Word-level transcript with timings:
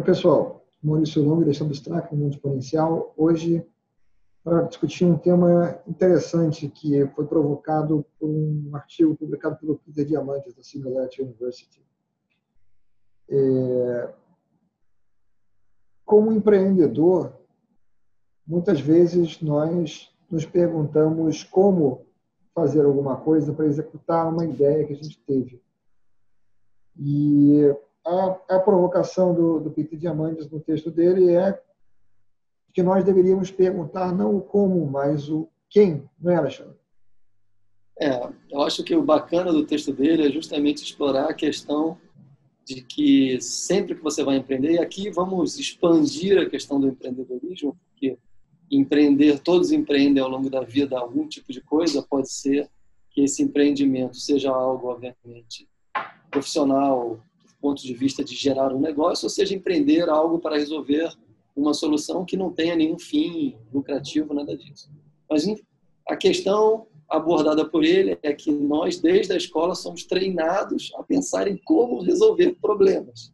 Oi, 0.00 0.06
pessoal. 0.06 0.64
Maurício 0.82 1.22
Longo, 1.22 1.44
do 1.44 1.50
Strack, 1.50 2.10
no 2.10 2.22
Mundo 2.22 2.32
Exponencial. 2.32 3.12
Hoje, 3.18 3.62
para 4.42 4.62
discutir 4.62 5.04
um 5.04 5.18
tema 5.18 5.78
interessante 5.86 6.70
que 6.70 7.06
foi 7.08 7.26
provocado 7.26 8.02
por 8.18 8.26
um 8.26 8.70
artigo 8.72 9.14
publicado 9.14 9.58
pelo 9.58 9.76
Peter 9.76 10.06
Diamandis, 10.06 10.54
da 10.54 10.62
Singularity 10.62 11.20
University. 11.20 11.84
É... 13.28 14.14
Como 16.06 16.32
empreendedor, 16.32 17.34
muitas 18.46 18.80
vezes 18.80 19.42
nós 19.42 20.10
nos 20.30 20.46
perguntamos 20.46 21.44
como 21.44 22.06
fazer 22.54 22.86
alguma 22.86 23.18
coisa 23.18 23.52
para 23.52 23.66
executar 23.66 24.32
uma 24.32 24.46
ideia 24.46 24.86
que 24.86 24.94
a 24.94 24.96
gente 24.96 25.20
teve. 25.26 25.62
E 26.98 27.76
a, 28.06 28.56
a 28.56 28.58
provocação 28.60 29.34
do, 29.34 29.60
do 29.60 29.70
Peter 29.70 29.98
Diamandis 29.98 30.50
no 30.50 30.60
texto 30.60 30.90
dele 30.90 31.34
é 31.34 31.60
que 32.72 32.82
nós 32.82 33.04
deveríamos 33.04 33.50
perguntar 33.50 34.14
não 34.14 34.36
o 34.36 34.40
como, 34.40 34.86
mas 34.86 35.28
o 35.28 35.48
quem, 35.68 36.08
não 36.20 36.32
é, 36.32 36.36
Alexandre? 36.36 36.78
É, 38.00 38.28
eu 38.50 38.62
acho 38.62 38.82
que 38.82 38.94
o 38.94 39.02
bacana 39.02 39.52
do 39.52 39.66
texto 39.66 39.92
dele 39.92 40.26
é 40.26 40.30
justamente 40.30 40.82
explorar 40.82 41.28
a 41.30 41.34
questão 41.34 41.98
de 42.64 42.82
que 42.82 43.40
sempre 43.40 43.94
que 43.94 44.02
você 44.02 44.22
vai 44.22 44.36
empreender, 44.36 44.72
e 44.72 44.78
aqui 44.78 45.10
vamos 45.10 45.58
expandir 45.58 46.38
a 46.38 46.48
questão 46.48 46.80
do 46.80 46.88
empreendedorismo, 46.88 47.76
porque 47.88 48.16
empreender, 48.70 49.40
todos 49.40 49.72
empreendem 49.72 50.22
ao 50.22 50.30
longo 50.30 50.48
da 50.48 50.62
vida 50.62 50.98
algum 50.98 51.26
tipo 51.26 51.52
de 51.52 51.60
coisa, 51.60 52.02
pode 52.08 52.32
ser 52.32 52.70
que 53.10 53.22
esse 53.22 53.42
empreendimento 53.42 54.16
seja 54.16 54.50
algo, 54.50 54.88
obviamente, 54.88 55.68
profissional, 56.30 57.20
ponto 57.60 57.82
de 57.82 57.94
vista 57.94 58.24
de 58.24 58.34
gerar 58.34 58.74
um 58.74 58.80
negócio, 58.80 59.26
ou 59.26 59.30
seja, 59.30 59.54
empreender 59.54 60.08
algo 60.08 60.38
para 60.38 60.56
resolver 60.56 61.12
uma 61.54 61.74
solução 61.74 62.24
que 62.24 62.36
não 62.36 62.52
tenha 62.52 62.74
nenhum 62.74 62.98
fim 62.98 63.56
lucrativo, 63.72 64.32
nada 64.32 64.56
disso. 64.56 64.90
Mas 65.28 65.44
a 66.08 66.16
questão 66.16 66.86
abordada 67.08 67.68
por 67.68 67.84
ele 67.84 68.18
é 68.22 68.32
que 68.32 68.50
nós, 68.52 69.00
desde 69.00 69.32
a 69.32 69.36
escola, 69.36 69.74
somos 69.74 70.04
treinados 70.04 70.92
a 70.96 71.02
pensar 71.02 71.48
em 71.48 71.56
como 71.56 72.00
resolver 72.00 72.56
problemas 72.60 73.32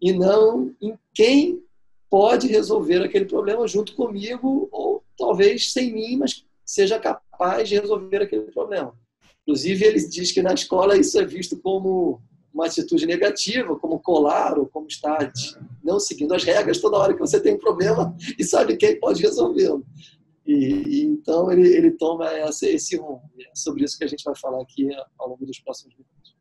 e 0.00 0.12
não 0.12 0.74
em 0.80 0.96
quem 1.14 1.62
pode 2.10 2.46
resolver 2.46 3.02
aquele 3.02 3.24
problema 3.24 3.66
junto 3.66 3.94
comigo 3.94 4.68
ou 4.70 5.02
talvez 5.16 5.72
sem 5.72 5.92
mim, 5.92 6.16
mas 6.16 6.44
seja 6.64 6.98
capaz 6.98 7.68
de 7.68 7.78
resolver 7.78 8.22
aquele 8.22 8.52
problema. 8.52 8.94
Inclusive, 9.42 9.84
ele 9.84 10.08
diz 10.08 10.32
que 10.32 10.42
na 10.42 10.52
escola 10.52 10.96
isso 10.96 11.18
é 11.18 11.24
visto 11.24 11.56
como 11.58 12.20
uma 12.56 12.66
atitude 12.66 13.04
negativa, 13.04 13.78
como 13.78 14.00
colar 14.00 14.58
ou 14.58 14.66
como 14.66 14.86
estar 14.86 15.30
não 15.84 16.00
seguindo 16.00 16.34
as 16.34 16.42
regras 16.42 16.80
toda 16.80 16.96
hora 16.96 17.12
que 17.12 17.20
você 17.20 17.38
tem 17.38 17.54
um 17.54 17.58
problema 17.58 18.16
e 18.38 18.42
sabe 18.42 18.78
quem 18.78 18.98
pode 18.98 19.20
resolvê-lo. 19.20 19.84
E, 20.46 20.54
e, 20.54 21.02
então 21.04 21.52
ele, 21.52 21.68
ele 21.68 21.90
toma 21.90 22.32
essa, 22.32 22.66
esse 22.66 22.96
rumo. 22.96 23.20
É 23.38 23.50
sobre 23.54 23.84
isso 23.84 23.98
que 23.98 24.04
a 24.04 24.08
gente 24.08 24.24
vai 24.24 24.34
falar 24.34 24.62
aqui 24.62 24.88
ao 25.18 25.28
longo 25.28 25.44
dos 25.44 25.60
próximos 25.60 25.94
minutos. 25.94 26.34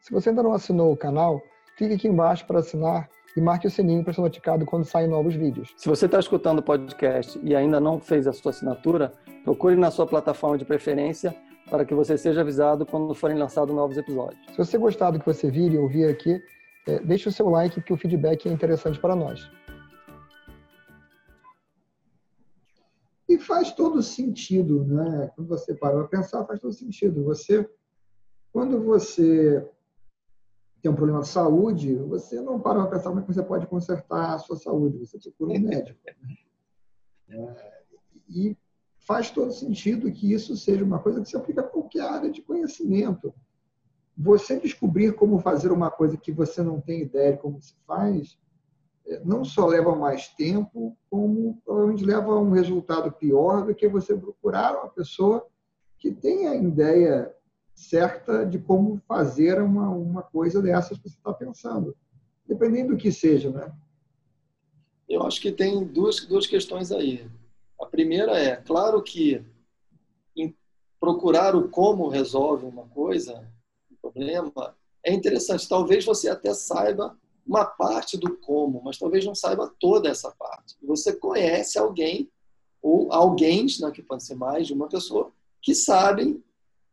Se 0.00 0.10
você 0.10 0.30
ainda 0.30 0.42
não 0.42 0.52
assinou 0.52 0.92
o 0.92 0.96
canal, 0.96 1.40
clique 1.76 1.94
aqui 1.94 2.08
embaixo 2.08 2.44
para 2.44 2.58
assinar 2.58 3.08
e 3.36 3.40
marque 3.40 3.68
o 3.68 3.70
sininho 3.70 4.02
para 4.02 4.12
ser 4.12 4.20
notificado 4.20 4.66
quando 4.66 4.84
saem 4.84 5.06
novos 5.06 5.34
vídeos. 5.34 5.72
Se 5.76 5.88
você 5.88 6.06
está 6.06 6.18
escutando 6.18 6.58
o 6.58 6.62
podcast 6.62 7.38
e 7.44 7.54
ainda 7.54 7.78
não 7.78 8.00
fez 8.00 8.26
a 8.26 8.32
sua 8.32 8.50
assinatura, 8.50 9.12
procure 9.44 9.76
na 9.76 9.92
sua 9.92 10.08
plataforma 10.08 10.58
de 10.58 10.64
preferência 10.64 11.36
para 11.70 11.84
que 11.84 11.94
você 11.94 12.16
seja 12.16 12.40
avisado 12.40 12.86
quando 12.86 13.14
forem 13.14 13.38
lançados 13.38 13.74
novos 13.74 13.96
episódios. 13.96 14.40
Se 14.50 14.56
você 14.56 14.78
gostar 14.78 15.10
do 15.10 15.18
que 15.18 15.26
você 15.26 15.50
vir 15.50 15.72
e 15.72 15.78
ouvir 15.78 16.08
aqui, 16.08 16.42
é, 16.86 16.98
deixe 17.00 17.28
o 17.28 17.32
seu 17.32 17.48
like, 17.48 17.82
que 17.82 17.92
o 17.92 17.96
feedback 17.96 18.48
é 18.48 18.52
interessante 18.52 18.98
para 18.98 19.14
nós. 19.14 19.50
E 23.28 23.38
faz 23.38 23.72
todo 23.72 24.02
sentido, 24.02 24.84
né? 24.84 25.30
Quando 25.34 25.48
você 25.48 25.74
para 25.74 25.96
para 25.96 26.08
pensar, 26.08 26.46
faz 26.46 26.60
todo 26.60 26.72
sentido. 26.72 27.22
Você, 27.24 27.68
quando 28.50 28.82
você 28.82 29.68
tem 30.80 30.90
um 30.90 30.94
problema 30.94 31.20
de 31.20 31.28
saúde, 31.28 31.94
você 31.96 32.40
não 32.40 32.58
para 32.58 32.80
para 32.80 32.90
pensar 32.90 33.10
como 33.10 33.20
é 33.20 33.24
você 33.24 33.42
pode 33.42 33.66
consertar 33.66 34.34
a 34.34 34.38
sua 34.38 34.56
saúde, 34.56 34.96
você 34.98 35.18
procura 35.18 35.58
um 35.58 35.62
médico. 35.62 36.00
Né? 36.06 36.36
É, 37.30 37.82
e 38.30 38.56
faz 39.08 39.30
todo 39.30 39.50
sentido 39.50 40.12
que 40.12 40.30
isso 40.34 40.54
seja 40.54 40.84
uma 40.84 40.98
coisa 40.98 41.22
que 41.22 41.30
se 41.30 41.36
aplica 41.36 41.62
a 41.62 41.64
qualquer 41.64 42.02
área 42.02 42.30
de 42.30 42.42
conhecimento. 42.42 43.32
Você 44.14 44.60
descobrir 44.60 45.14
como 45.14 45.38
fazer 45.38 45.72
uma 45.72 45.90
coisa 45.90 46.18
que 46.18 46.30
você 46.30 46.62
não 46.62 46.78
tem 46.78 47.00
ideia 47.00 47.32
de 47.32 47.38
como 47.38 47.58
se 47.62 47.74
faz, 47.86 48.36
é, 49.06 49.24
não 49.24 49.46
só 49.46 49.64
leva 49.64 49.96
mais 49.96 50.28
tempo, 50.28 50.94
como 51.08 51.58
provavelmente 51.64 52.04
leva 52.04 52.32
a 52.32 52.38
um 52.38 52.50
resultado 52.50 53.10
pior 53.10 53.64
do 53.64 53.74
que 53.74 53.88
você 53.88 54.14
procurar 54.14 54.76
uma 54.76 54.90
pessoa 54.90 55.46
que 55.96 56.12
tenha 56.12 56.54
ideia 56.54 57.34
certa 57.74 58.44
de 58.44 58.58
como 58.58 59.00
fazer 59.08 59.62
uma, 59.62 59.88
uma 59.88 60.22
coisa 60.22 60.60
dessas 60.60 60.98
que 60.98 61.08
você 61.08 61.16
está 61.16 61.32
pensando, 61.32 61.96
dependendo 62.46 62.90
do 62.90 62.98
que 62.98 63.10
seja, 63.10 63.50
né? 63.50 63.72
Eu 65.08 65.22
acho 65.22 65.40
que 65.40 65.50
tem 65.50 65.82
duas, 65.86 66.26
duas 66.26 66.46
questões 66.46 66.92
aí. 66.92 67.26
A 67.80 67.86
primeira 67.86 68.38
é, 68.38 68.56
claro 68.56 69.02
que 69.02 69.44
procurar 71.00 71.54
o 71.54 71.68
como 71.68 72.08
resolve 72.08 72.66
uma 72.66 72.86
coisa, 72.88 73.48
um 73.90 73.96
problema, 74.00 74.76
é 75.04 75.12
interessante. 75.12 75.68
Talvez 75.68 76.04
você 76.04 76.28
até 76.28 76.52
saiba 76.54 77.16
uma 77.46 77.64
parte 77.64 78.16
do 78.16 78.36
como, 78.36 78.82
mas 78.84 78.98
talvez 78.98 79.24
não 79.24 79.34
saiba 79.34 79.72
toda 79.80 80.08
essa 80.08 80.30
parte. 80.32 80.76
Você 80.82 81.14
conhece 81.14 81.78
alguém, 81.78 82.30
ou 82.82 83.12
alguém, 83.12 83.66
né, 83.80 83.90
que 83.90 84.02
pode 84.02 84.24
ser 84.24 84.34
mais 84.34 84.66
de 84.66 84.74
uma 84.74 84.88
pessoa, 84.88 85.32
que 85.62 85.74
sabem 85.74 86.42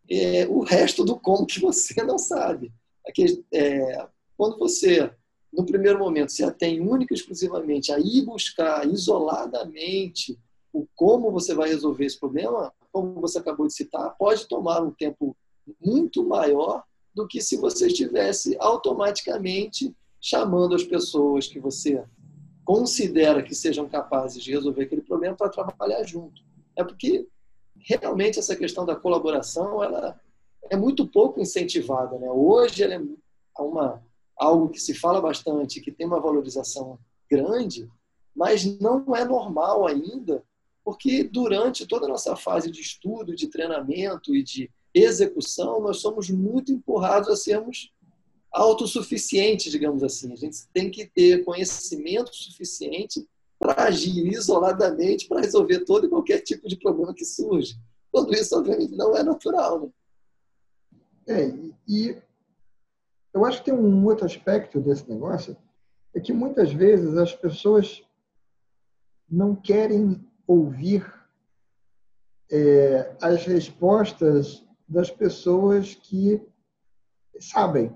é, 0.10 0.48
o 0.48 0.60
resto 0.62 1.04
do 1.04 1.20
como 1.20 1.46
que 1.46 1.60
você 1.60 2.02
não 2.04 2.18
sabe. 2.18 2.72
Aqui, 3.08 3.44
é, 3.52 4.08
quando 4.38 4.58
você, 4.58 5.12
no 5.52 5.66
primeiro 5.66 6.00
momento, 6.00 6.32
se 6.32 6.44
atém 6.44 6.80
única 6.80 7.14
e 7.14 7.18
exclusivamente 7.18 7.92
a 7.92 8.00
ir 8.00 8.24
buscar 8.24 8.88
isoladamente 8.88 10.40
o 10.76 10.86
como 10.94 11.32
você 11.32 11.54
vai 11.54 11.70
resolver 11.70 12.06
esse 12.06 12.20
problema, 12.20 12.74
como 12.92 13.22
você 13.22 13.40
acabou 13.40 13.66
de 13.66 13.74
citar, 13.74 14.14
pode 14.18 14.46
tomar 14.46 14.82
um 14.82 14.92
tempo 14.92 15.36
muito 15.82 16.22
maior 16.28 16.84
do 17.14 17.26
que 17.26 17.42
se 17.42 17.56
você 17.56 17.88
estivesse 17.88 18.58
automaticamente 18.60 19.96
chamando 20.20 20.76
as 20.76 20.84
pessoas 20.84 21.48
que 21.48 21.62
você 21.62 22.04
considera 22.66 23.42
que 23.42 23.56
sejam 23.56 23.88
capazes 23.88 24.44
de 24.44 24.52
resolver 24.52 24.84
aquele 24.84 25.02
problema 25.02 25.34
para 25.34 25.50
trabalhar 25.50 26.04
junto. 26.04 26.42
É 26.76 26.84
porque 26.84 27.26
realmente 27.78 28.38
essa 28.38 28.56
questão 28.56 28.86
da 28.86 28.98
colaboração 28.98 29.82
ela 29.82 30.20
é 30.70 30.76
muito 30.76 31.08
pouco 31.08 31.40
incentivada. 31.40 32.20
Né? 32.20 32.30
Hoje 32.30 32.84
ela 32.84 32.96
é 32.96 33.62
uma, 33.62 34.04
algo 34.36 34.68
que 34.68 34.80
se 34.80 34.94
fala 34.94 35.22
bastante, 35.22 35.80
que 35.80 35.92
tem 35.92 36.06
uma 36.06 36.20
valorização 36.20 37.00
grande, 37.32 37.90
mas 38.36 38.66
não 38.80 39.16
é 39.16 39.24
normal 39.24 39.88
ainda, 39.88 40.44
porque 40.86 41.24
durante 41.24 41.88
toda 41.88 42.06
a 42.06 42.10
nossa 42.10 42.36
fase 42.36 42.70
de 42.70 42.80
estudo, 42.80 43.36
de 43.36 43.48
treinamento 43.48 44.36
e 44.36 44.44
de 44.44 44.70
execução, 44.94 45.82
nós 45.82 45.98
somos 45.98 46.30
muito 46.30 46.72
empurrados 46.72 47.28
a 47.28 47.36
sermos 47.36 47.92
autossuficientes, 48.52 49.72
digamos 49.72 50.04
assim. 50.04 50.32
A 50.32 50.36
gente 50.36 50.68
tem 50.72 50.92
que 50.92 51.08
ter 51.08 51.44
conhecimento 51.44 52.34
suficiente 52.34 53.28
para 53.58 53.86
agir 53.86 54.28
isoladamente 54.28 55.28
para 55.28 55.42
resolver 55.42 55.80
todo 55.86 56.06
e 56.06 56.10
qualquer 56.10 56.42
tipo 56.42 56.68
de 56.68 56.78
problema 56.78 57.16
que 57.16 57.26
surge. 57.26 57.76
Quando 58.12 58.34
isso, 58.34 58.56
obviamente, 58.56 58.96
não 58.96 59.18
é 59.18 59.24
natural. 59.24 59.82
Né? 59.82 59.90
É, 61.28 61.54
e 61.88 62.16
eu 63.34 63.44
acho 63.44 63.58
que 63.58 63.66
tem 63.66 63.74
um 63.74 64.06
outro 64.06 64.26
aspecto 64.26 64.80
desse 64.80 65.10
negócio, 65.10 65.58
é 66.14 66.20
que 66.20 66.32
muitas 66.32 66.72
vezes 66.72 67.18
as 67.18 67.34
pessoas 67.34 68.04
não 69.28 69.56
querem 69.56 70.24
ouvir 70.48 71.06
é, 72.52 73.16
as 73.22 73.46
respostas 73.46 74.66
das 74.88 75.10
pessoas 75.10 75.96
que 75.96 76.42
sabem, 77.40 77.94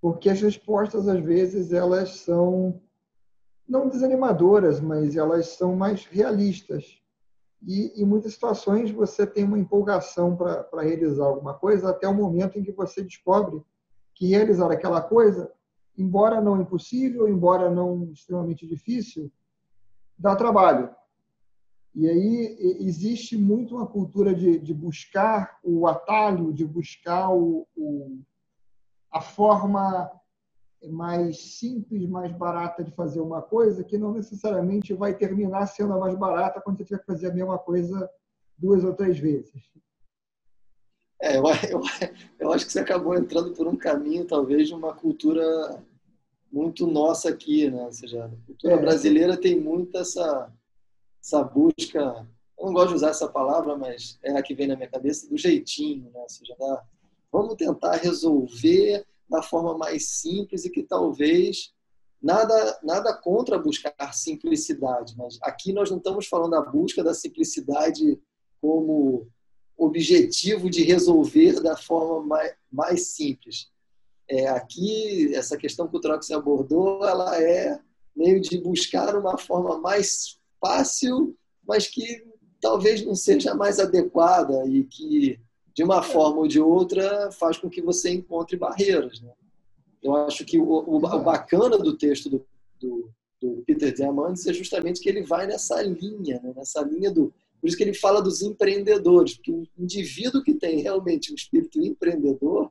porque 0.00 0.28
as 0.28 0.40
respostas 0.40 1.08
às 1.08 1.22
vezes 1.24 1.72
elas 1.72 2.16
são 2.18 2.80
não 3.66 3.88
desanimadoras, 3.88 4.78
mas 4.80 5.16
elas 5.16 5.48
são 5.48 5.74
mais 5.74 6.04
realistas. 6.04 7.00
E 7.66 8.00
em 8.00 8.04
muitas 8.04 8.34
situações 8.34 8.90
você 8.90 9.26
tem 9.26 9.44
uma 9.44 9.58
empolgação 9.58 10.36
para 10.36 10.82
realizar 10.82 11.24
alguma 11.24 11.54
coisa 11.54 11.88
até 11.88 12.06
o 12.06 12.14
momento 12.14 12.58
em 12.58 12.62
que 12.62 12.72
você 12.72 13.02
descobre 13.02 13.62
que 14.14 14.28
realizar 14.28 14.70
aquela 14.70 15.00
coisa, 15.00 15.50
embora 15.96 16.40
não 16.40 16.60
impossível, 16.60 17.26
embora 17.26 17.70
não 17.70 18.12
extremamente 18.12 18.66
difícil, 18.66 19.32
dá 20.18 20.36
trabalho. 20.36 20.94
E 21.94 22.08
aí 22.08 22.56
existe 22.80 23.36
muito 23.36 23.76
uma 23.76 23.86
cultura 23.86 24.34
de, 24.34 24.58
de 24.58 24.74
buscar 24.74 25.58
o 25.62 25.86
atalho, 25.86 26.52
de 26.52 26.64
buscar 26.64 27.30
o, 27.30 27.66
o, 27.76 28.18
a 29.12 29.20
forma 29.20 30.10
mais 30.90 31.56
simples, 31.56 32.06
mais 32.08 32.32
barata 32.32 32.82
de 32.82 32.90
fazer 32.90 33.20
uma 33.20 33.40
coisa, 33.40 33.84
que 33.84 33.96
não 33.96 34.12
necessariamente 34.12 34.92
vai 34.92 35.14
terminar 35.14 35.66
sendo 35.66 35.92
a 35.94 35.98
mais 35.98 36.16
barata 36.16 36.60
quando 36.60 36.78
você 36.78 36.84
tiver 36.84 36.98
que 36.98 37.06
fazer 37.06 37.30
a 37.30 37.34
mesma 37.34 37.58
coisa 37.58 38.10
duas 38.58 38.82
ou 38.84 38.92
três 38.92 39.18
vezes. 39.18 39.62
É, 41.22 41.38
eu, 41.38 41.44
eu, 41.70 41.80
eu 42.40 42.52
acho 42.52 42.66
que 42.66 42.72
você 42.72 42.80
acabou 42.80 43.14
entrando 43.14 43.52
por 43.52 43.68
um 43.68 43.76
caminho, 43.76 44.26
talvez, 44.26 44.68
de 44.68 44.74
uma 44.74 44.94
cultura 44.94 45.80
muito 46.52 46.86
nossa 46.86 47.30
aqui, 47.30 47.70
né? 47.70 47.82
Ou 47.84 47.92
seja, 47.92 48.24
a 48.24 48.46
cultura 48.46 48.74
é. 48.74 48.78
brasileira 48.78 49.36
tem 49.36 49.58
muito 49.58 49.96
essa, 49.96 50.52
essa 51.24 51.42
busca, 51.42 52.28
eu 52.58 52.66
não 52.66 52.74
gosto 52.74 52.90
de 52.90 52.96
usar 52.96 53.08
essa 53.08 53.26
palavra, 53.26 53.78
mas 53.78 54.18
é 54.22 54.36
a 54.36 54.42
que 54.42 54.54
vem 54.54 54.66
na 54.66 54.76
minha 54.76 54.90
cabeça, 54.90 55.26
do 55.26 55.38
jeitinho, 55.38 56.10
né? 56.12 56.20
Ou 56.20 56.28
seja, 56.28 56.54
da, 56.58 56.84
vamos 57.32 57.54
tentar 57.54 57.96
resolver 57.96 59.06
da 59.28 59.42
forma 59.42 59.76
mais 59.78 60.06
simples 60.06 60.66
e 60.66 60.70
que 60.70 60.82
talvez 60.82 61.72
nada 62.22 62.78
nada 62.82 63.14
contra 63.14 63.58
buscar 63.58 63.94
simplicidade, 64.12 65.14
mas 65.16 65.38
aqui 65.42 65.72
nós 65.72 65.90
não 65.90 65.96
estamos 65.96 66.26
falando 66.26 66.50
da 66.50 66.60
busca 66.60 67.02
da 67.02 67.14
simplicidade 67.14 68.20
como 68.60 69.26
objetivo 69.76 70.68
de 70.68 70.82
resolver 70.82 71.60
da 71.62 71.76
forma 71.76 72.26
mais, 72.26 72.54
mais 72.70 73.06
simples. 73.08 73.70
É, 74.28 74.48
aqui, 74.48 75.34
essa 75.34 75.56
questão 75.56 75.88
que 75.88 75.98
você 75.98 76.34
abordou, 76.34 77.04
ela 77.04 77.40
é 77.42 77.78
meio 78.14 78.40
de 78.40 78.58
buscar 78.58 79.16
uma 79.16 79.36
forma 79.36 79.78
mais 79.78 80.38
fácil, 80.64 81.36
mas 81.66 81.86
que 81.86 82.24
talvez 82.58 83.04
não 83.04 83.14
seja 83.14 83.54
mais 83.54 83.78
adequada 83.78 84.66
e 84.66 84.84
que, 84.84 85.38
de 85.74 85.84
uma 85.84 86.02
forma 86.02 86.38
ou 86.38 86.48
de 86.48 86.58
outra, 86.58 87.30
faz 87.32 87.58
com 87.58 87.68
que 87.68 87.82
você 87.82 88.10
encontre 88.10 88.56
barreiras. 88.56 89.20
Né? 89.20 89.30
Eu 90.02 90.16
acho 90.16 90.44
que 90.46 90.58
o, 90.58 90.64
o, 90.64 90.96
o 90.96 91.22
bacana 91.22 91.76
do 91.76 91.96
texto 91.96 92.30
do, 92.30 92.46
do, 92.80 93.10
do, 93.40 93.62
Peter 93.66 93.92
Diamandis 93.92 94.46
é 94.46 94.54
justamente 94.54 95.00
que 95.00 95.08
ele 95.08 95.22
vai 95.22 95.46
nessa 95.46 95.82
linha, 95.82 96.40
né? 96.42 96.54
nessa 96.56 96.80
linha 96.80 97.10
do 97.10 97.32
por 97.60 97.68
isso 97.68 97.78
que 97.78 97.82
ele 97.82 97.94
fala 97.94 98.20
dos 98.20 98.42
empreendedores, 98.42 99.36
porque 99.36 99.50
o 99.50 99.66
indivíduo 99.78 100.42
que 100.42 100.52
tem 100.52 100.82
realmente 100.82 101.32
um 101.32 101.34
espírito 101.34 101.80
empreendedor 101.80 102.70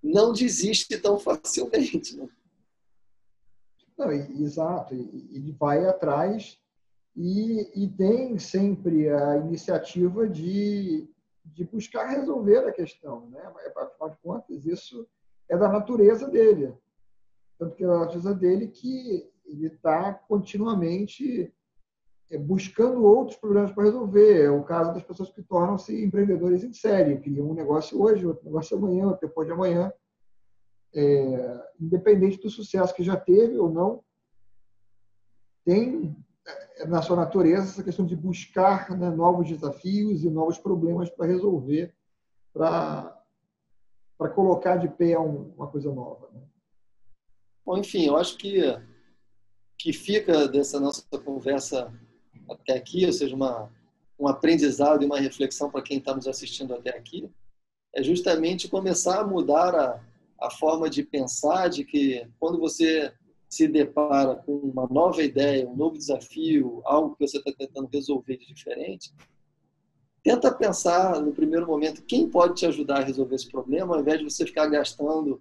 não 0.00 0.32
desiste 0.32 0.96
tão 0.98 1.18
facilmente. 1.18 2.16
Né? 2.16 2.28
Não, 3.98 4.12
exato, 4.12 4.94
ele 4.94 5.50
vai 5.58 5.84
atrás 5.86 6.56
e, 7.16 7.84
e, 7.84 7.88
tem 7.88 8.38
sempre 8.38 9.08
a 9.08 9.36
iniciativa 9.36 10.28
de, 10.28 11.08
de 11.44 11.64
buscar 11.64 12.08
resolver 12.08 12.58
a 12.58 12.72
questão. 12.72 13.28
Né? 13.30 13.40
Afinal 13.76 14.10
de 14.10 14.16
contas, 14.18 14.66
isso 14.66 15.06
é 15.48 15.56
da 15.56 15.68
natureza 15.68 16.28
dele. 16.28 16.74
Tanto 17.58 17.76
que 17.76 17.84
é 17.84 17.86
da 17.86 18.00
natureza 18.00 18.34
dele 18.34 18.66
que 18.66 19.30
ele 19.44 19.66
está 19.66 20.12
continuamente 20.12 21.54
é, 22.30 22.38
buscando 22.38 23.04
outros 23.04 23.36
problemas 23.36 23.70
para 23.70 23.84
resolver. 23.84 24.42
É 24.42 24.50
o 24.50 24.64
caso 24.64 24.92
das 24.92 25.02
pessoas 25.04 25.30
que 25.30 25.42
tornam-se 25.42 26.04
empreendedores 26.04 26.64
em 26.64 26.72
série, 26.72 27.20
criam 27.20 27.50
um 27.50 27.54
negócio 27.54 28.00
hoje, 28.02 28.26
outro 28.26 28.44
negócio 28.44 28.76
amanhã, 28.76 29.06
outro 29.06 29.28
depois 29.28 29.46
de 29.46 29.52
amanhã. 29.52 29.92
É, 30.96 31.68
independente 31.80 32.40
do 32.40 32.50
sucesso 32.50 32.94
que 32.94 33.02
já 33.02 33.16
teve 33.16 33.58
ou 33.58 33.68
não, 33.68 34.02
tem 35.64 36.16
na 36.86 37.02
sua 37.02 37.16
natureza 37.16 37.68
essa 37.68 37.82
questão 37.82 38.04
de 38.04 38.16
buscar 38.16 38.90
né, 38.90 39.10
novos 39.10 39.48
desafios 39.48 40.24
e 40.24 40.30
novos 40.30 40.58
problemas 40.58 41.10
para 41.10 41.26
resolver, 41.26 41.94
para 42.52 43.20
para 44.16 44.30
colocar 44.30 44.76
de 44.76 44.88
pé 44.88 45.18
uma 45.18 45.66
coisa 45.66 45.92
nova. 45.92 46.30
Né? 46.32 46.40
Bom, 47.66 47.76
enfim, 47.76 48.06
eu 48.06 48.16
acho 48.16 48.36
que 48.38 48.60
que 49.76 49.92
fica 49.92 50.46
dessa 50.48 50.78
nossa 50.78 51.02
conversa 51.24 51.92
até 52.48 52.74
aqui, 52.74 53.04
ou 53.04 53.12
seja, 53.12 53.34
uma, 53.34 53.70
um 54.18 54.28
aprendizado 54.28 55.02
e 55.02 55.06
uma 55.06 55.18
reflexão 55.18 55.70
para 55.70 55.82
quem 55.82 55.98
está 55.98 56.14
nos 56.14 56.26
assistindo 56.26 56.74
até 56.74 56.96
aqui, 56.96 57.28
é 57.94 58.02
justamente 58.02 58.68
começar 58.68 59.20
a 59.20 59.26
mudar 59.26 59.74
a, 59.74 60.00
a 60.40 60.50
forma 60.50 60.88
de 60.88 61.02
pensar, 61.02 61.68
de 61.68 61.84
que 61.84 62.26
quando 62.38 62.58
você 62.58 63.12
se 63.54 63.68
depara 63.68 64.34
com 64.34 64.56
uma 64.56 64.86
nova 64.88 65.22
ideia, 65.22 65.68
um 65.68 65.76
novo 65.76 65.96
desafio, 65.96 66.82
algo 66.84 67.14
que 67.14 67.26
você 67.26 67.38
está 67.38 67.52
tentando 67.52 67.88
resolver 67.92 68.36
de 68.36 68.46
diferente, 68.46 69.14
tenta 70.22 70.52
pensar 70.52 71.20
no 71.20 71.32
primeiro 71.32 71.66
momento 71.66 72.02
quem 72.02 72.28
pode 72.28 72.54
te 72.54 72.66
ajudar 72.66 72.98
a 72.98 73.04
resolver 73.04 73.36
esse 73.36 73.48
problema, 73.48 73.94
ao 73.94 74.00
invés 74.00 74.18
de 74.18 74.24
você 74.24 74.44
ficar 74.44 74.66
gastando 74.66 75.40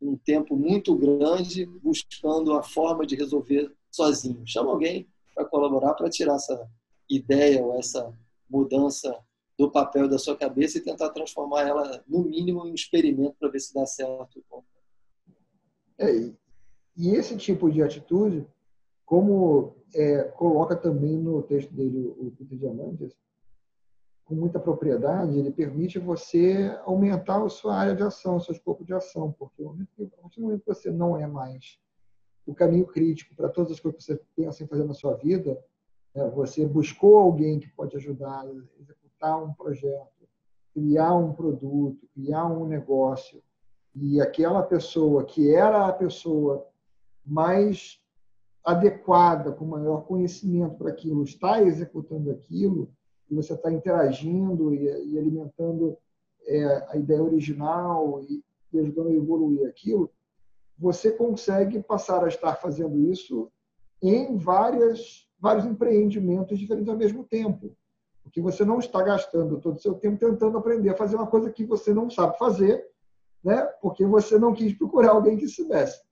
um 0.00 0.16
tempo 0.16 0.56
muito 0.56 0.94
grande 0.94 1.64
buscando 1.82 2.52
a 2.52 2.62
forma 2.62 3.06
de 3.06 3.16
resolver 3.16 3.72
sozinho. 3.90 4.42
Chama 4.44 4.70
alguém 4.70 5.08
para 5.34 5.46
colaborar, 5.46 5.94
para 5.94 6.10
tirar 6.10 6.34
essa 6.34 6.68
ideia 7.08 7.64
ou 7.64 7.78
essa 7.78 8.12
mudança 8.50 9.16
do 9.58 9.70
papel 9.70 10.08
da 10.08 10.18
sua 10.18 10.36
cabeça 10.36 10.78
e 10.78 10.82
tentar 10.82 11.10
transformar 11.10 11.62
ela, 11.62 12.04
no 12.06 12.24
mínimo, 12.24 12.66
em 12.66 12.72
um 12.72 12.74
experimento 12.74 13.36
para 13.38 13.48
ver 13.48 13.60
se 13.60 13.72
dá 13.72 13.86
certo. 13.86 14.44
É, 15.96 16.32
e 16.96 17.10
esse 17.14 17.36
tipo 17.36 17.70
de 17.70 17.82
atitude, 17.82 18.46
como 19.04 19.76
é, 19.94 20.24
coloca 20.24 20.76
também 20.76 21.16
no 21.16 21.42
texto 21.42 21.72
dele 21.72 22.14
o 22.18 22.32
Peter 22.36 22.58
Diamantes, 22.58 23.14
com 24.24 24.34
muita 24.34 24.58
propriedade, 24.58 25.38
ele 25.38 25.50
permite 25.50 25.98
você 25.98 26.78
aumentar 26.84 27.42
a 27.42 27.48
sua 27.48 27.76
área 27.76 27.94
de 27.94 28.02
ação, 28.02 28.36
o 28.36 28.40
seu 28.40 28.54
escopo 28.54 28.84
de 28.84 28.94
ação, 28.94 29.32
porque 29.38 29.62
momento 29.62 29.90
que, 29.94 30.02
no 30.02 30.42
momento 30.42 30.60
que 30.60 30.74
você 30.74 30.90
não 30.90 31.16
é 31.16 31.26
mais 31.26 31.78
o 32.46 32.54
caminho 32.54 32.86
crítico 32.86 33.34
para 33.34 33.48
todas 33.48 33.72
as 33.72 33.80
coisas 33.80 33.98
que 33.98 34.12
você 34.12 34.20
pensa 34.36 34.62
em 34.62 34.66
fazer 34.66 34.84
na 34.84 34.94
sua 34.94 35.14
vida, 35.14 35.58
né? 36.14 36.28
você 36.30 36.66
buscou 36.66 37.16
alguém 37.16 37.58
que 37.58 37.68
pode 37.68 37.96
ajudar 37.96 38.42
a 38.42 38.46
executar 38.80 39.42
um 39.42 39.52
projeto, 39.52 40.28
criar 40.72 41.14
um 41.14 41.32
produto, 41.32 42.06
criar 42.14 42.46
um 42.46 42.66
negócio, 42.66 43.42
e 43.94 44.20
aquela 44.20 44.62
pessoa 44.62 45.24
que 45.24 45.54
era 45.54 45.86
a 45.86 45.92
pessoa 45.92 46.66
mais 47.24 48.00
adequada, 48.64 49.52
com 49.52 49.64
maior 49.64 50.06
conhecimento 50.06 50.76
para 50.76 50.90
aquilo, 50.90 51.22
está 51.22 51.62
executando 51.62 52.30
aquilo, 52.30 52.90
e 53.30 53.34
você 53.34 53.54
está 53.54 53.70
interagindo 53.72 54.74
e, 54.74 55.12
e 55.12 55.18
alimentando 55.18 55.96
é, 56.46 56.86
a 56.88 56.96
ideia 56.96 57.22
original 57.22 58.20
e, 58.22 58.42
e 58.72 58.78
ajudando 58.78 59.08
a 59.08 59.14
evoluir 59.14 59.66
aquilo, 59.68 60.10
você 60.78 61.10
consegue 61.12 61.82
passar 61.82 62.24
a 62.24 62.28
estar 62.28 62.56
fazendo 62.56 62.98
isso 62.98 63.50
em 64.02 64.36
várias, 64.36 65.28
vários 65.38 65.64
empreendimentos 65.64 66.58
diferentes 66.58 66.88
ao 66.88 66.96
mesmo 66.96 67.24
tempo. 67.24 67.76
Porque 68.22 68.40
você 68.40 68.64
não 68.64 68.78
está 68.78 69.02
gastando 69.02 69.60
todo 69.60 69.76
o 69.76 69.80
seu 69.80 69.94
tempo 69.94 70.18
tentando 70.18 70.58
aprender 70.58 70.90
a 70.90 70.96
fazer 70.96 71.16
uma 71.16 71.26
coisa 71.26 71.50
que 71.50 71.64
você 71.64 71.94
não 71.94 72.10
sabe 72.10 72.36
fazer, 72.38 72.84
né? 73.42 73.62
porque 73.80 74.04
você 74.04 74.38
não 74.38 74.52
quis 74.52 74.76
procurar 74.76 75.10
alguém 75.10 75.36
que 75.36 75.46
soubesse. 75.46 76.02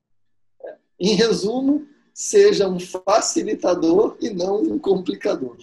Em 1.05 1.17
resumo, 1.17 1.85
seja 2.15 2.69
um 2.69 2.79
facilitador 2.79 4.17
e 4.21 4.31
não 4.31 4.63
um 4.63 4.79
complicador. 4.79 5.57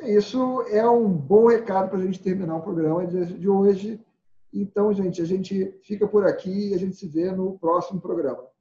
Isso 0.00 0.62
é 0.70 0.88
um 0.88 1.06
bom 1.06 1.48
recado 1.48 1.90
para 1.90 1.98
a 1.98 2.02
gente 2.02 2.22
terminar 2.22 2.56
o 2.56 2.62
programa 2.62 3.06
de 3.06 3.46
hoje. 3.46 4.00
Então, 4.50 4.90
gente, 4.94 5.20
a 5.20 5.26
gente 5.26 5.78
fica 5.82 6.08
por 6.08 6.26
aqui 6.26 6.70
e 6.70 6.74
a 6.74 6.78
gente 6.78 6.96
se 6.96 7.06
vê 7.06 7.30
no 7.30 7.58
próximo 7.58 8.00
programa. 8.00 8.53